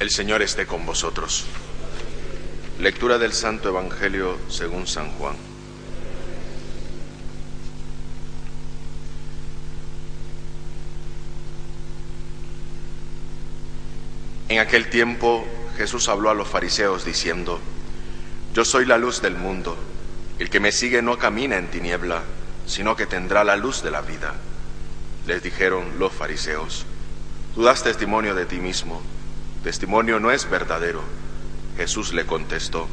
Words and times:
El 0.00 0.08
Señor 0.08 0.40
esté 0.40 0.64
con 0.64 0.86
vosotros. 0.86 1.44
Lectura 2.78 3.18
del 3.18 3.34
Santo 3.34 3.68
Evangelio 3.68 4.38
según 4.48 4.86
San 4.86 5.10
Juan. 5.10 5.36
En 14.48 14.58
aquel 14.58 14.88
tiempo 14.88 15.46
Jesús 15.76 16.08
habló 16.08 16.30
a 16.30 16.34
los 16.34 16.48
fariseos 16.48 17.04
diciendo, 17.04 17.60
Yo 18.54 18.64
soy 18.64 18.86
la 18.86 18.96
luz 18.96 19.20
del 19.20 19.36
mundo, 19.36 19.76
el 20.38 20.48
que 20.48 20.60
me 20.60 20.72
sigue 20.72 21.02
no 21.02 21.18
camina 21.18 21.58
en 21.58 21.70
tiniebla, 21.70 22.22
sino 22.66 22.96
que 22.96 23.04
tendrá 23.04 23.44
la 23.44 23.56
luz 23.56 23.82
de 23.82 23.90
la 23.90 24.00
vida. 24.00 24.32
Les 25.26 25.42
dijeron 25.42 25.98
los 25.98 26.10
fariseos, 26.10 26.86
Tú 27.54 27.64
das 27.64 27.82
testimonio 27.82 28.34
de 28.34 28.46
ti 28.46 28.60
mismo, 28.60 29.02
testimonio 29.62 30.20
no 30.20 30.30
es 30.30 30.48
verdadero. 30.48 31.02
Jesús 31.76 32.12
le 32.12 32.26
contestó, 32.26 32.88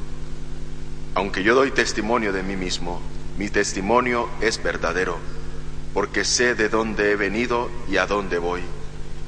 Aunque 1.15 1.43
yo 1.43 1.55
doy 1.55 1.71
testimonio 1.71 2.31
de 2.31 2.43
mí 2.43 2.55
mismo, 2.55 3.01
mi 3.37 3.49
testimonio 3.49 4.29
es 4.41 4.61
verdadero, 4.61 5.17
porque 5.93 6.23
sé 6.23 6.55
de 6.55 6.69
dónde 6.69 7.11
he 7.11 7.15
venido 7.15 7.69
y 7.89 7.97
a 7.97 8.05
dónde 8.05 8.37
voy. 8.37 8.61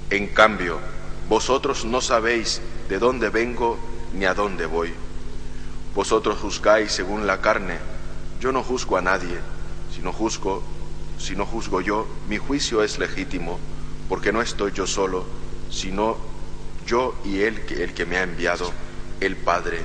En 0.09 0.27
cambio, 0.27 0.79
vosotros 1.27 1.85
no 1.85 2.01
sabéis 2.01 2.61
de 2.89 2.99
dónde 2.99 3.29
vengo 3.29 3.79
ni 4.13 4.25
a 4.25 4.33
dónde 4.33 4.65
voy. 4.65 4.93
Vosotros 5.95 6.39
juzgáis 6.39 6.91
según 6.91 7.25
la 7.25 7.41
carne, 7.41 7.77
yo 8.39 8.51
no 8.51 8.63
juzgo 8.63 8.97
a 8.97 9.01
nadie, 9.01 9.37
si 9.93 10.01
no 10.01 10.13
juzgo, 10.13 10.63
si 11.17 11.35
no 11.35 11.45
juzgo 11.45 11.81
yo, 11.81 12.07
mi 12.27 12.37
juicio 12.37 12.83
es 12.83 12.99
legítimo, 12.99 13.59
porque 14.07 14.31
no 14.31 14.41
estoy 14.41 14.71
yo 14.71 14.87
solo, 14.87 15.25
sino 15.69 16.28
yo 16.89 17.13
y 17.23 17.41
él, 17.41 17.61
el 17.69 17.93
que 17.93 18.07
me 18.07 18.17
ha 18.17 18.23
enviado, 18.23 18.71
el 19.21 19.35
Padre. 19.35 19.79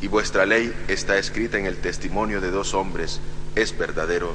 Y 0.00 0.08
vuestra 0.08 0.46
ley 0.46 0.74
está 0.88 1.18
escrita 1.18 1.58
en 1.58 1.66
el 1.66 1.76
testimonio 1.76 2.40
de 2.40 2.50
dos 2.50 2.72
hombres, 2.72 3.20
es 3.54 3.76
verdadero. 3.76 4.34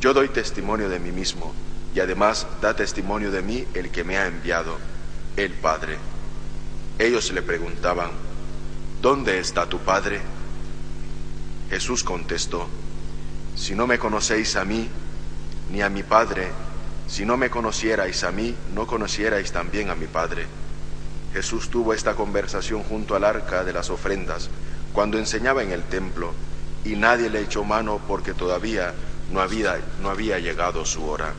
Yo 0.00 0.14
doy 0.14 0.30
testimonio 0.30 0.88
de 0.88 0.98
mí 0.98 1.12
mismo, 1.12 1.52
y 1.94 2.00
además 2.00 2.46
da 2.62 2.74
testimonio 2.74 3.30
de 3.30 3.42
mí 3.42 3.66
el 3.74 3.90
que 3.90 4.04
me 4.04 4.16
ha 4.16 4.26
enviado 4.26 4.78
el 5.36 5.52
Padre. 5.52 5.98
Ellos 6.98 7.30
le 7.32 7.42
preguntaban, 7.42 8.10
¿dónde 9.02 9.38
está 9.38 9.68
tu 9.68 9.80
Padre? 9.80 10.22
Jesús 11.68 12.04
contestó, 12.04 12.66
si 13.54 13.74
no 13.74 13.86
me 13.86 13.98
conocéis 13.98 14.56
a 14.56 14.64
mí, 14.64 14.88
ni 15.70 15.82
a 15.82 15.90
mi 15.90 16.02
Padre, 16.02 16.48
si 17.06 17.26
no 17.26 17.36
me 17.36 17.50
conocierais 17.50 18.24
a 18.24 18.32
mí, 18.32 18.54
no 18.74 18.86
conocierais 18.86 19.52
también 19.52 19.90
a 19.90 19.94
mi 19.94 20.06
Padre. 20.06 20.46
Jesús 21.32 21.68
tuvo 21.70 21.94
esta 21.94 22.14
conversación 22.14 22.82
junto 22.82 23.14
al 23.14 23.24
arca 23.24 23.64
de 23.64 23.72
las 23.72 23.90
ofrendas, 23.90 24.48
cuando 24.92 25.18
enseñaba 25.18 25.62
en 25.62 25.72
el 25.72 25.82
templo, 25.84 26.32
y 26.84 26.96
nadie 26.96 27.28
le 27.28 27.42
echó 27.42 27.64
mano 27.64 28.00
porque 28.08 28.34
todavía 28.34 28.94
no 29.30 29.40
había, 29.40 29.78
no 30.00 30.10
había 30.10 30.38
llegado 30.38 30.84
su 30.84 31.04
hora. 31.06 31.32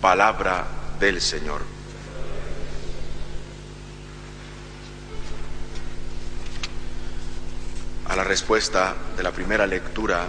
Palabra 0.00 0.66
del 0.98 1.20
Señor. 1.20 1.62
A 8.08 8.16
la 8.16 8.24
respuesta 8.24 8.94
de 9.16 9.22
la 9.22 9.32
primera 9.32 9.66
lectura, 9.66 10.26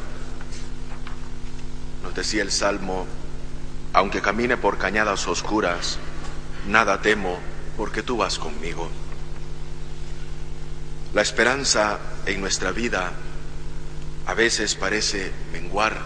nos 2.04 2.14
decía 2.14 2.42
el 2.42 2.52
Salmo, 2.52 3.08
aunque 3.94 4.22
camine 4.22 4.58
por 4.58 4.78
cañadas 4.78 5.28
oscuras, 5.28 5.98
nada 6.68 7.02
temo 7.02 7.40
porque 7.80 8.04
tú 8.04 8.18
vas 8.18 8.38
conmigo. 8.38 8.90
La 11.14 11.22
esperanza 11.22 11.98
en 12.26 12.42
nuestra 12.42 12.74
vida 12.74 13.14
a 14.26 14.34
veces 14.34 14.76
parece 14.76 15.32
menguar 15.54 15.98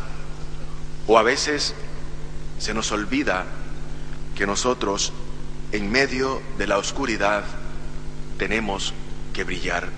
o 1.07 1.17
a 1.17 1.23
veces 1.23 1.73
se 2.59 2.75
nos 2.75 2.91
olvida 2.91 3.45
que 4.35 4.45
nosotros 4.45 5.13
en 5.71 5.91
medio 5.91 6.43
de 6.59 6.67
la 6.67 6.77
oscuridad 6.77 7.43
tenemos 8.37 8.93
que 9.33 9.43
brillar. 9.43 9.89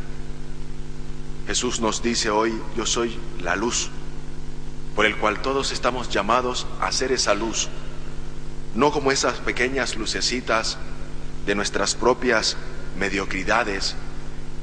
Jesús 1.46 1.82
nos 1.82 2.02
dice 2.02 2.30
hoy, 2.30 2.58
yo 2.78 2.86
soy 2.86 3.20
la 3.42 3.58
luz, 3.58 3.90
por 4.96 5.06
el 5.06 5.18
cual 5.18 5.42
todos 5.42 5.74
estamos 5.74 6.08
llamados 6.08 6.68
a 6.80 6.90
ser 6.94 7.12
esa 7.12 7.34
luz, 7.34 7.68
no 8.76 8.94
como 8.94 9.12
esas 9.12 9.40
pequeñas 9.40 9.98
lucecitas 9.98 10.78
de 11.46 11.56
nuestras 11.56 11.96
propias 11.96 12.58
mediocridades, 12.98 13.96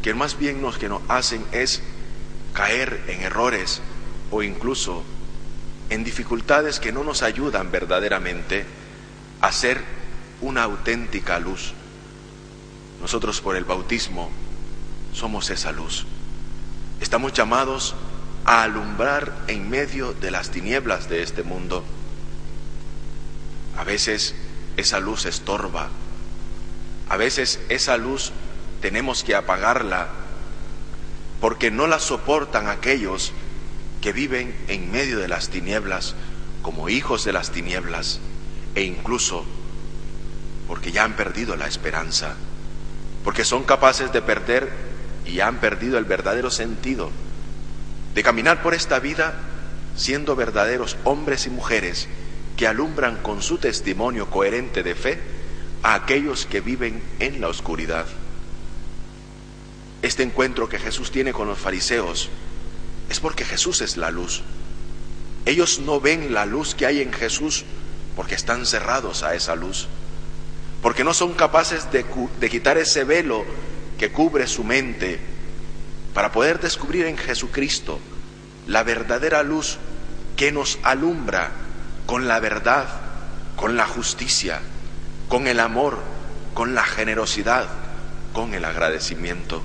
que 0.02 0.14
más 0.14 0.38
bien 0.38 0.60
nos 0.60 0.78
que 0.78 0.88
nos 0.88 1.02
hacen 1.08 1.44
es 1.52 1.82
caer 2.52 3.04
en 3.08 3.22
errores 3.22 3.80
o 4.30 4.42
incluso 4.42 5.04
en 5.90 6.04
dificultades 6.04 6.80
que 6.80 6.92
no 6.92 7.04
nos 7.04 7.22
ayudan 7.22 7.70
verdaderamente 7.70 8.64
a 9.40 9.52
ser 9.52 9.82
una 10.40 10.64
auténtica 10.64 11.38
luz. 11.38 11.74
Nosotros 13.00 13.40
por 13.40 13.56
el 13.56 13.64
bautismo 13.64 14.30
somos 15.12 15.50
esa 15.50 15.72
luz. 15.72 16.06
Estamos 17.00 17.32
llamados 17.32 17.94
a 18.44 18.62
alumbrar 18.62 19.44
en 19.48 19.68
medio 19.68 20.14
de 20.14 20.30
las 20.30 20.50
tinieblas 20.50 21.08
de 21.08 21.22
este 21.22 21.42
mundo. 21.42 21.84
A 23.76 23.84
veces 23.84 24.34
esa 24.76 25.00
luz 25.00 25.26
estorba, 25.26 25.90
a 27.12 27.18
veces 27.18 27.60
esa 27.68 27.98
luz 27.98 28.32
tenemos 28.80 29.22
que 29.22 29.34
apagarla 29.34 30.08
porque 31.42 31.70
no 31.70 31.86
la 31.86 31.98
soportan 31.98 32.68
aquellos 32.68 33.34
que 34.00 34.14
viven 34.14 34.56
en 34.68 34.90
medio 34.90 35.18
de 35.18 35.28
las 35.28 35.50
tinieblas 35.50 36.14
como 36.62 36.88
hijos 36.88 37.26
de 37.26 37.34
las 37.34 37.50
tinieblas 37.50 38.18
e 38.74 38.84
incluso 38.84 39.44
porque 40.66 40.90
ya 40.90 41.04
han 41.04 41.14
perdido 41.14 41.54
la 41.54 41.66
esperanza, 41.66 42.34
porque 43.24 43.44
son 43.44 43.64
capaces 43.64 44.10
de 44.10 44.22
perder 44.22 44.72
y 45.26 45.40
han 45.40 45.60
perdido 45.60 45.98
el 45.98 46.06
verdadero 46.06 46.50
sentido 46.50 47.10
de 48.14 48.22
caminar 48.22 48.62
por 48.62 48.72
esta 48.72 49.00
vida 49.00 49.34
siendo 49.96 50.34
verdaderos 50.34 50.96
hombres 51.04 51.44
y 51.44 51.50
mujeres 51.50 52.08
que 52.56 52.66
alumbran 52.66 53.18
con 53.18 53.42
su 53.42 53.58
testimonio 53.58 54.30
coherente 54.30 54.82
de 54.82 54.94
fe 54.94 55.31
a 55.82 55.94
aquellos 55.94 56.46
que 56.46 56.60
viven 56.60 57.02
en 57.18 57.40
la 57.40 57.48
oscuridad. 57.48 58.06
Este 60.02 60.22
encuentro 60.22 60.68
que 60.68 60.78
Jesús 60.78 61.10
tiene 61.10 61.32
con 61.32 61.48
los 61.48 61.58
fariseos 61.58 62.28
es 63.08 63.20
porque 63.20 63.44
Jesús 63.44 63.80
es 63.80 63.96
la 63.96 64.10
luz. 64.10 64.42
Ellos 65.44 65.80
no 65.80 66.00
ven 66.00 66.32
la 66.32 66.46
luz 66.46 66.74
que 66.74 66.86
hay 66.86 67.00
en 67.00 67.12
Jesús 67.12 67.64
porque 68.16 68.34
están 68.34 68.66
cerrados 68.66 69.22
a 69.22 69.34
esa 69.34 69.56
luz, 69.56 69.88
porque 70.82 71.04
no 71.04 71.14
son 71.14 71.34
capaces 71.34 71.90
de, 71.90 72.04
de 72.40 72.50
quitar 72.50 72.78
ese 72.78 73.04
velo 73.04 73.44
que 73.98 74.12
cubre 74.12 74.46
su 74.46 74.64
mente 74.64 75.20
para 76.14 76.32
poder 76.32 76.60
descubrir 76.60 77.06
en 77.06 77.16
Jesucristo 77.16 77.98
la 78.66 78.82
verdadera 78.82 79.42
luz 79.42 79.78
que 80.36 80.52
nos 80.52 80.78
alumbra 80.82 81.50
con 82.06 82.28
la 82.28 82.40
verdad, 82.40 82.88
con 83.56 83.76
la 83.76 83.86
justicia, 83.86 84.60
con 85.32 85.46
el 85.46 85.60
amor, 85.60 85.96
con 86.52 86.74
la 86.74 86.84
generosidad, 86.84 87.66
con 88.34 88.52
el 88.52 88.66
agradecimiento. 88.66 89.62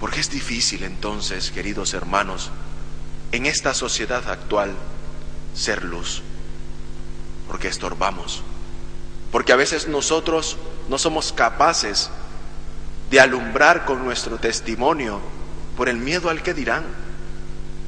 Porque 0.00 0.20
es 0.20 0.30
difícil 0.30 0.84
entonces, 0.84 1.50
queridos 1.50 1.92
hermanos, 1.92 2.50
en 3.32 3.44
esta 3.44 3.74
sociedad 3.74 4.30
actual 4.30 4.72
ser 5.52 5.84
luz, 5.84 6.22
porque 7.46 7.68
estorbamos, 7.68 8.42
porque 9.30 9.52
a 9.52 9.56
veces 9.56 9.86
nosotros 9.88 10.56
no 10.88 10.96
somos 10.96 11.34
capaces 11.34 12.08
de 13.10 13.20
alumbrar 13.20 13.84
con 13.84 14.06
nuestro 14.06 14.38
testimonio 14.38 15.20
por 15.76 15.90
el 15.90 15.98
miedo 15.98 16.30
al 16.30 16.42
que 16.42 16.54
dirán, 16.54 16.84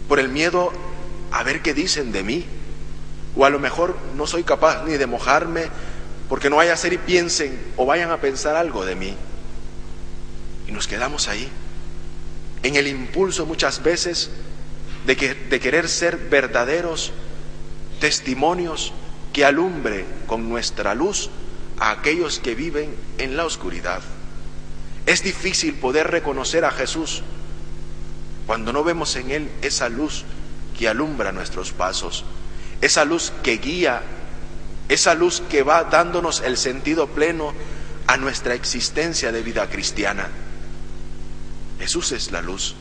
por 0.07 0.21
el 0.21 0.29
miedo 0.29 0.71
a 1.33 1.43
ver 1.45 1.63
qué 1.63 1.73
dicen 1.73 2.13
de 2.13 2.23
mí, 2.23 2.45
o 3.35 3.47
a 3.47 3.51
lo 3.51 3.59
mejor 3.59 3.97
no 4.15 4.27
soy 4.27 4.45
capaz 4.45 4.85
ni 4.85 4.99
de 4.99 5.07
mojarme 5.07 5.71
porque 6.29 6.51
no 6.51 6.57
vaya 6.57 6.73
a 6.73 6.77
ser 6.77 6.93
y 6.93 6.99
piensen 6.99 7.61
o 7.77 7.87
vayan 7.87 8.11
a 8.11 8.21
pensar 8.21 8.57
algo 8.57 8.85
de 8.85 8.95
mí. 8.95 9.15
Y 10.67 10.73
nos 10.73 10.87
quedamos 10.87 11.29
ahí, 11.29 11.49
en 12.63 12.77
el 12.77 12.87
impulso 12.87 13.47
muchas 13.47 13.83
veces 13.83 14.31
de, 15.07 15.17
que, 15.17 15.35
de 15.35 15.61
querer 15.61 15.89
ser 15.89 16.17
verdaderos 16.17 17.13
testimonios 18.01 18.93
que 19.33 19.45
alumbre 19.45 20.07
con 20.27 20.49
nuestra 20.49 20.95
luz 20.95 21.31
a 21.79 21.91
aquellos 21.91 22.39
que 22.39 22.55
viven 22.55 22.95
en 23.19 23.37
la 23.37 23.45
oscuridad. 23.45 24.03
Es 25.07 25.23
difícil 25.23 25.75
poder 25.75 26.11
reconocer 26.11 26.65
a 26.65 26.71
Jesús 26.71 27.23
cuando 28.47 28.73
no 28.73 28.85
vemos 28.85 29.17
en 29.17 29.31
Él 29.31 29.51
esa 29.63 29.89
luz 29.89 30.25
que 30.79 30.89
alumbra 30.89 31.33
nuestros 31.33 31.73
pasos, 31.73 32.25
esa 32.81 33.05
luz 33.05 33.33
que 33.43 33.59
guía, 33.59 34.03
esa 34.89 35.15
luz 35.15 35.43
que 35.49 35.63
va 35.63 35.85
dándonos 35.85 36.41
el 36.41 36.57
sentido 36.57 37.09
pleno 37.09 37.53
a 38.07 38.17
nuestra 38.17 38.55
existencia 38.55 39.33
de 39.33 39.43
vida 39.43 39.69
cristiana. 39.69 40.29
Jesús 41.79 42.13
es 42.13 42.31
la 42.33 42.43
luz 42.43 42.75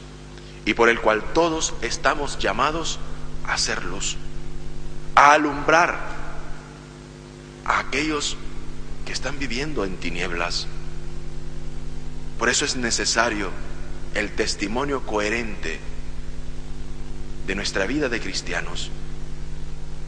y 0.66 0.74
por 0.74 0.90
el 0.90 1.00
cual 1.00 1.24
todos 1.34 1.74
estamos 1.82 2.40
llamados 2.40 3.00
a 3.46 3.58
ser 3.58 3.84
luz, 3.84 4.18
a 5.16 5.34
alumbrar 5.34 6.00
a 7.66 7.80
aquellos 7.80 8.38
que 9.06 9.14
están 9.14 9.40
viviendo 9.40 9.86
en 9.86 9.98
tinieblas. 9.98 10.68
Por 12.38 12.50
eso 12.50 12.66
es 12.66 12.76
necesario 12.76 13.52
el 14.14 14.32
testimonio 14.32 15.06
coherente 15.06 15.80
de 17.48 17.56
nuestra 17.56 17.86
vida 17.86 18.10
de 18.10 18.20
cristianos. 18.20 18.92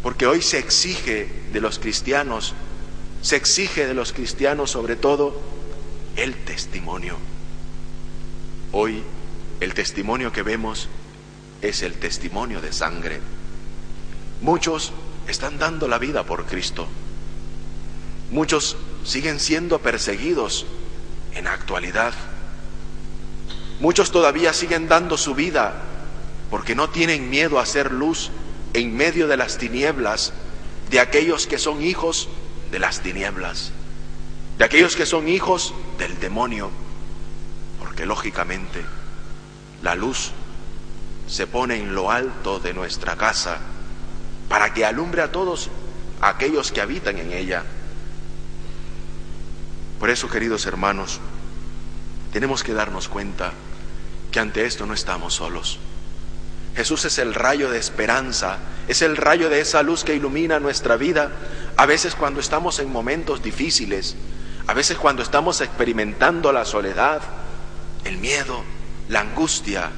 Porque 0.06 0.28
hoy 0.28 0.44
se 0.44 0.60
exige 0.60 1.28
de 1.52 1.60
los 1.60 1.80
cristianos, 1.80 2.54
se 3.24 3.38
exige 3.38 3.88
de 3.88 3.96
los 3.96 4.14
cristianos 4.14 4.70
sobre 4.70 4.96
todo 4.96 5.42
el 6.16 6.36
testimonio. 6.46 7.18
Hoy 8.72 9.02
el 9.62 9.74
testimonio 9.74 10.32
que 10.32 10.44
vemos 10.44 10.90
es 11.64 11.82
el 11.82 11.96
testimonio 11.96 12.62
de 12.62 12.72
sangre. 12.72 13.20
Muchos 14.44 14.92
están 15.28 15.58
dando 15.58 15.88
la 15.88 15.98
vida 15.98 16.24
por 16.24 16.46
Cristo. 16.46 16.88
Muchos 18.30 18.78
siguen 19.04 19.40
siendo 19.40 19.80
perseguidos 19.80 20.68
en 21.34 21.48
actualidad. 21.48 22.14
Muchos 23.80 24.12
todavía 24.12 24.54
siguen 24.54 24.88
dando 24.88 25.18
su 25.18 25.34
vida 25.34 25.82
porque 26.52 26.76
no 26.76 26.92
tienen 26.92 27.32
miedo 27.32 27.58
a 27.58 27.64
hacer 27.64 27.92
luz 27.92 28.30
en 28.76 28.96
medio 28.96 29.28
de 29.28 29.38
las 29.38 29.58
tinieblas 29.58 30.34
de 30.90 31.00
aquellos 31.00 31.48
que 31.48 31.58
son 31.58 31.82
hijos 31.82 32.28
de 32.72 32.80
las 32.80 33.02
tinieblas, 33.02 33.72
de 34.58 34.66
aquellos 34.66 34.98
que 34.98 35.06
son 35.06 35.30
hijos 35.30 35.74
del 35.98 36.20
demonio, 36.20 36.72
porque 37.80 38.06
lógicamente 38.06 38.84
la 39.82 39.96
luz 39.96 40.32
se 41.26 41.48
pone 41.48 41.78
en 41.78 41.96
lo 41.96 42.12
alto 42.12 42.60
de 42.60 42.74
nuestra 42.74 43.16
casa 43.16 43.60
para 44.50 44.74
que 44.74 44.86
alumbre 44.86 45.22
a 45.22 45.32
todos 45.32 45.70
aquellos 46.20 46.74
que 46.74 46.82
habitan 46.82 47.18
en 47.18 47.32
ella. 47.32 47.64
Por 50.02 50.10
eso, 50.10 50.30
queridos 50.30 50.66
hermanos, 50.66 51.22
tenemos 52.34 52.62
que 52.62 52.74
darnos 52.74 53.08
cuenta 53.08 53.54
que 54.32 54.40
ante 54.42 54.66
esto 54.66 54.86
no 54.86 54.94
estamos 54.94 55.34
solos. 55.34 55.80
Jesús 56.76 57.06
es 57.06 57.18
el 57.20 57.34
rayo 57.34 57.70
de 57.72 57.80
esperanza, 57.80 58.58
es 58.88 59.02
el 59.02 59.16
rayo 59.16 59.50
de 59.50 59.62
esa 59.62 59.82
luz 59.82 60.04
que 60.04 60.16
ilumina 60.16 60.60
nuestra 60.60 60.98
vida, 60.98 61.32
a 61.78 61.86
veces 61.86 62.16
cuando 62.16 62.42
estamos 62.42 62.80
en 62.80 62.92
momentos 62.92 63.42
difíciles, 63.42 64.16
a 64.68 64.74
veces 64.74 64.98
cuando 64.98 65.24
estamos 65.24 65.62
experimentando 65.62 66.52
la 66.52 66.66
soledad, 66.66 67.22
el 68.04 68.18
miedo, 68.18 68.64
la 69.08 69.22
angustia. 69.22 69.90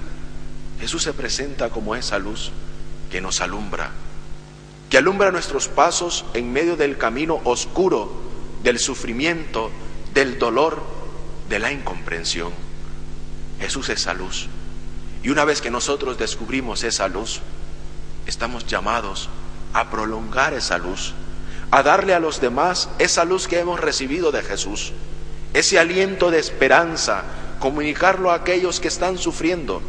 Jesús 0.79 1.01
se 1.03 1.13
presenta 1.13 1.69
como 1.69 1.95
esa 1.95 2.19
luz 2.19 2.51
que 3.09 3.21
nos 3.21 3.41
alumbra, 3.41 3.89
que 4.89 4.99
alumbra 4.99 5.31
nuestros 5.31 5.67
pasos 5.69 6.25
en 6.35 6.53
medio 6.53 6.77
del 6.77 6.97
camino 6.97 7.41
oscuro, 7.43 8.11
del 8.61 8.77
sufrimiento, 8.77 9.71
del 10.13 10.37
dolor, 10.37 10.83
de 11.49 11.57
la 11.57 11.71
incomprensión. 11.71 12.51
Jesús 13.59 13.89
es 13.89 14.01
esa 14.01 14.13
luz. 14.13 14.47
Y 15.27 15.29
una 15.29 15.43
vez 15.43 15.59
que 15.59 15.69
nosotros 15.69 16.17
descubrimos 16.17 16.85
esa 16.85 17.09
luz, 17.09 17.41
estamos 18.27 18.65
llamados 18.65 19.27
a 19.73 19.89
prolongar 19.89 20.53
esa 20.53 20.77
luz, 20.77 21.15
a 21.69 21.83
darle 21.83 22.13
a 22.13 22.21
los 22.21 22.39
demás 22.39 22.87
esa 22.97 23.25
luz 23.25 23.45
que 23.45 23.59
hemos 23.59 23.81
recibido 23.81 24.31
de 24.31 24.41
Jesús, 24.41 24.93
ese 25.53 25.79
aliento 25.79 26.31
de 26.31 26.39
esperanza, 26.39 27.25
comunicarlo 27.59 28.31
a 28.31 28.35
aquellos 28.35 28.79
que 28.79 28.87
están 28.87 29.17
sufriendo, 29.17 29.81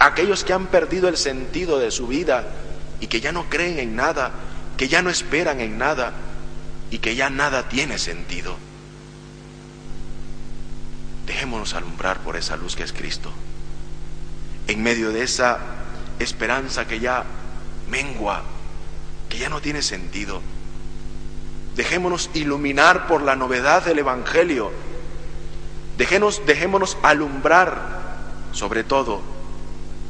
a 0.00 0.06
aquellos 0.06 0.42
que 0.42 0.54
han 0.54 0.66
perdido 0.66 1.06
el 1.06 1.16
sentido 1.16 1.78
de 1.78 1.92
su 1.92 2.08
vida 2.08 2.48
y 2.98 3.06
que 3.06 3.20
ya 3.20 3.30
no 3.30 3.48
creen 3.48 3.78
en 3.78 3.94
nada, 3.94 4.32
que 4.76 4.88
ya 4.88 5.02
no 5.02 5.10
esperan 5.10 5.60
en 5.60 5.78
nada 5.78 6.14
y 6.90 6.98
que 6.98 7.14
ya 7.14 7.30
nada 7.30 7.68
tiene 7.68 7.96
sentido. 7.96 8.56
Dejémonos 11.28 11.74
alumbrar 11.74 12.18
por 12.24 12.34
esa 12.34 12.56
luz 12.56 12.74
que 12.74 12.82
es 12.82 12.92
Cristo 12.92 13.32
en 14.70 14.82
medio 14.82 15.10
de 15.10 15.24
esa 15.24 15.58
esperanza 16.20 16.86
que 16.86 17.00
ya 17.00 17.24
mengua, 17.88 18.42
que 19.28 19.38
ya 19.38 19.48
no 19.48 19.60
tiene 19.60 19.82
sentido. 19.82 20.40
Dejémonos 21.74 22.30
iluminar 22.34 23.08
por 23.08 23.22
la 23.22 23.34
novedad 23.34 23.84
del 23.84 23.98
Evangelio. 23.98 24.70
Dejémonos, 25.98 26.42
dejémonos 26.46 26.96
alumbrar, 27.02 27.80
sobre 28.52 28.84
todo, 28.84 29.20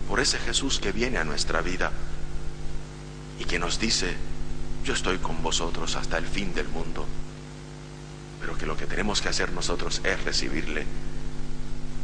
por 0.08 0.20
ese 0.20 0.38
Jesús 0.38 0.78
que 0.78 0.92
viene 0.92 1.18
a 1.18 1.24
nuestra 1.24 1.62
vida 1.62 1.90
y 3.38 3.44
que 3.44 3.58
nos 3.58 3.80
dice, 3.80 4.14
yo 4.84 4.92
estoy 4.92 5.18
con 5.18 5.42
vosotros 5.42 5.96
hasta 5.96 6.18
el 6.18 6.26
fin 6.26 6.52
del 6.54 6.68
mundo. 6.68 7.06
Pero 8.40 8.58
que 8.58 8.66
lo 8.66 8.76
que 8.76 8.86
tenemos 8.86 9.22
que 9.22 9.30
hacer 9.30 9.52
nosotros 9.52 10.02
es 10.04 10.22
recibirle, 10.22 10.84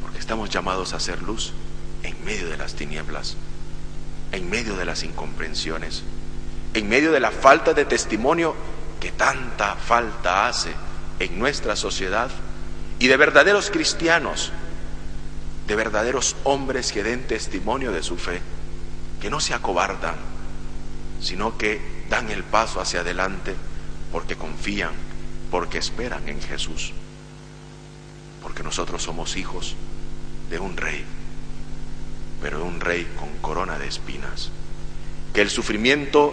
porque 0.03 0.19
estamos 0.19 0.49
llamados 0.49 0.95
a 0.95 1.01
ser 1.01 1.23
luz 1.23 1.53
en 2.07 2.25
medio 2.25 2.49
de 2.49 2.57
las 2.57 2.75
tinieblas, 2.75 3.37
en 4.31 4.49
medio 4.49 4.77
de 4.77 4.85
las 4.85 5.03
incomprensiones, 5.03 6.05
en 6.73 6.89
medio 6.89 7.11
de 7.11 7.21
la 7.21 7.33
falta 7.33 7.75
de 7.75 7.85
testimonio 7.85 8.55
que 9.01 9.11
tanta 9.11 9.75
falta 9.75 10.47
hace 10.47 10.73
en 11.19 11.39
nuestra 11.39 11.75
sociedad 11.75 12.31
y 13.01 13.09
de 13.09 13.17
verdaderos 13.17 13.71
cristianos, 13.71 14.53
de 15.67 15.75
verdaderos 15.75 16.37
hombres 16.45 16.93
que 16.93 17.03
den 17.03 17.27
testimonio 17.27 17.91
de 17.91 18.05
su 18.05 18.17
fe, 18.17 18.41
que 19.21 19.29
no 19.29 19.41
se 19.41 19.55
acobardan, 19.55 20.15
sino 21.21 21.59
que 21.59 22.05
dan 22.09 22.31
el 22.31 22.45
paso 22.45 22.81
hacia 22.81 23.01
adelante 23.01 23.57
porque 24.13 24.37
confían, 24.37 24.93
porque 25.51 25.79
esperan 25.79 26.29
en 26.29 26.41
Jesús, 26.41 26.93
porque 28.43 28.63
nosotros 28.63 29.03
somos 29.03 29.37
hijos 29.37 29.75
de 30.51 30.61
un 30.61 30.77
rey 30.77 31.05
pero 32.47 32.65
un 32.65 32.79
rey 32.79 33.13
con 33.19 33.29
corona 33.41 33.77
de 33.77 33.89
espinas. 33.89 34.53
Que 35.35 35.43
el 35.43 35.51
sufrimiento 35.51 36.33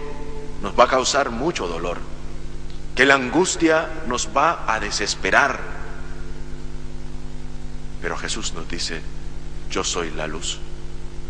nos 0.62 0.80
va 0.80 0.84
a 0.84 0.88
causar 0.88 1.32
mucho 1.32 1.68
dolor, 1.68 1.98
que 2.94 3.08
la 3.08 3.16
angustia 3.16 3.90
nos 4.06 4.30
va 4.30 4.72
a 4.72 4.80
desesperar. 4.80 5.60
Pero 8.00 8.16
Jesús 8.16 8.54
nos 8.54 8.70
dice, 8.70 9.02
yo 9.72 9.84
soy 9.84 10.12
la 10.12 10.28
luz, 10.28 10.60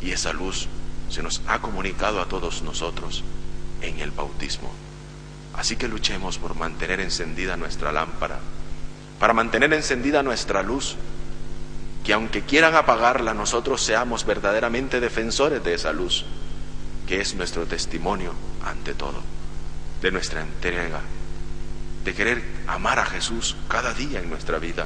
y 0.01 0.12
esa 0.12 0.34
luz 0.34 0.67
se 1.08 1.24
nos 1.24 1.41
ha 1.48 1.60
comunicado 1.60 2.19
a 2.19 2.25
todos 2.25 2.62
nosotros 2.62 3.24
en 3.81 4.01
el 4.01 4.12
bautismo. 4.12 4.69
Así 5.55 5.77
que 5.77 5.88
luchemos 5.88 6.39
por 6.39 6.55
mantener 6.55 7.00
encendida 7.00 7.55
nuestra 7.55 7.93
lámpara, 7.93 8.39
para 9.17 9.31
mantener 9.31 9.72
encendida 9.72 10.24
nuestra 10.24 10.62
luz 10.62 10.98
que 12.03 12.13
aunque 12.13 12.41
quieran 12.41 12.75
apagarla, 12.75 13.33
nosotros 13.33 13.81
seamos 13.81 14.25
verdaderamente 14.25 15.00
defensores 15.00 15.63
de 15.63 15.74
esa 15.74 15.93
luz, 15.93 16.25
que 17.07 17.22
es 17.22 17.33
nuestro 17.36 17.65
testimonio 17.65 18.33
ante 18.63 18.93
todo, 18.93 19.22
de 20.01 20.12
nuestra 20.12 20.41
entrega, 20.41 21.00
de 22.03 22.13
querer 22.13 22.43
amar 22.67 23.00
a 23.00 23.05
Jesús 23.05 23.55
cada 23.69 23.93
día 23.93 24.19
en 24.19 24.29
nuestra 24.29 24.60
vida. 24.60 24.86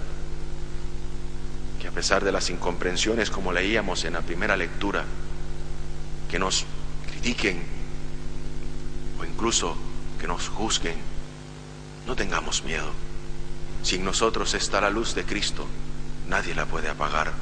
Que 1.81 1.88
a 1.88 1.91
pesar 1.91 2.24
de 2.24 2.31
las 2.31 2.51
incomprensiones, 2.51 3.31
como 3.31 3.51
leíamos 3.51 4.05
en 4.05 4.13
la 4.13 4.21
primera 4.21 4.55
lectura, 4.55 5.03
que 6.29 6.38
nos 6.38 6.65
critiquen 7.09 7.63
o 9.19 9.25
incluso 9.25 9.75
que 10.19 10.27
nos 10.27 10.50
juzguen, 10.50 10.97
no 12.05 12.15
tengamos 12.15 12.63
miedo. 12.63 12.91
Si 13.81 13.95
en 13.95 14.05
nosotros 14.05 14.53
está 14.53 14.81
la 14.81 14.89
luz 14.89 15.15
de 15.15 15.24
Cristo, 15.24 15.67
nadie 16.29 16.55
la 16.55 16.65
puede 16.65 16.89
apagar. 16.89 17.34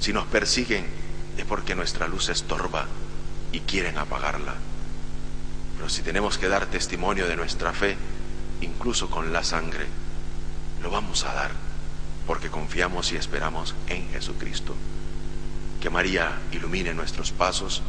Si 0.00 0.12
nos 0.12 0.26
persiguen 0.26 0.86
es 1.36 1.44
porque 1.44 1.74
nuestra 1.74 2.08
luz 2.08 2.28
estorba 2.28 2.86
y 3.52 3.60
quieren 3.60 3.98
apagarla. 3.98 4.54
Pero 5.76 5.88
si 5.88 6.02
tenemos 6.02 6.38
que 6.38 6.48
dar 6.48 6.66
testimonio 6.66 7.26
de 7.26 7.36
nuestra 7.36 7.72
fe, 7.72 7.96
incluso 8.60 9.08
con 9.08 9.32
la 9.32 9.42
sangre, 9.42 9.86
lo 10.82 10.90
vamos 10.90 11.24
a 11.24 11.34
dar 11.34 11.50
porque 12.26 12.50
confiamos 12.50 13.12
y 13.12 13.16
esperamos 13.16 13.74
en 13.88 14.08
Jesucristo. 14.10 14.74
Que 15.80 15.90
María 15.90 16.38
ilumine 16.52 16.94
nuestros 16.94 17.32
pasos 17.32 17.82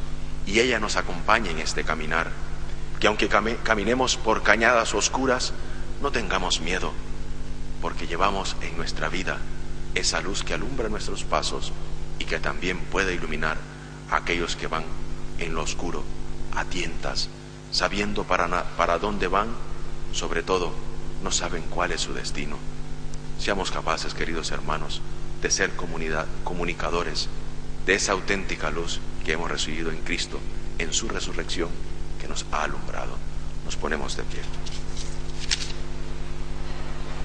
y 0.46 0.60
ella 0.60 0.80
nos 0.80 0.96
acompañe 0.96 1.52
en 1.52 1.60
este 1.60 1.84
caminar. 1.84 2.32
Que 3.00 3.08
aunque 3.08 3.28
caminemos 3.28 4.18
por 4.18 4.44
cañadas 4.44 4.94
oscuras, 4.94 5.54
no 6.02 6.12
tengamos 6.12 6.62
miedo, 6.62 6.94
porque 7.82 8.08
llevamos 8.08 8.56
en 8.62 8.76
nuestra 8.78 9.10
vida 9.10 9.38
esa 9.96 10.22
luz 10.22 10.44
que 10.44 10.54
alumbra 10.54 10.90
nuestros 10.90 11.24
pasos 11.24 11.72
y 12.20 12.26
que 12.26 12.40
también 12.40 12.80
puede 12.80 13.14
iluminar 13.14 13.58
a 14.10 14.18
aquellos 14.18 14.56
que 14.56 14.68
van 14.68 14.84
en 15.40 15.54
lo 15.56 15.64
oscuro, 15.64 16.04
a 16.56 16.66
tientas, 16.66 17.30
sabiendo 17.72 18.24
para, 18.24 18.64
para 18.78 19.00
dónde 19.00 19.28
van, 19.28 19.50
sobre 20.12 20.44
todo 20.44 20.74
no 21.24 21.32
saben 21.32 21.64
cuál 21.70 21.92
es 21.92 22.02
su 22.02 22.14
destino. 22.14 22.58
seamos 23.40 23.72
capaces, 23.72 24.14
queridos 24.14 24.52
hermanos, 24.52 25.02
de 25.42 25.50
ser 25.50 25.72
comunidad, 25.76 26.28
comunicadores 26.44 27.28
de 27.86 27.96
esa 27.96 28.14
auténtica 28.14 28.72
luz 28.72 29.00
que 29.26 29.34
hemos 29.34 29.50
recibido 29.50 29.92
en 29.92 29.98
Cristo, 29.98 30.40
en 30.80 30.94
su 30.94 31.08
resurrección 31.10 31.70
que 32.20 32.28
nos 32.28 32.46
ha 32.52 32.64
alumbrado. 32.64 33.18
Nos 33.66 33.76
ponemos 33.76 34.16
de 34.16 34.24
pie. 34.24 34.42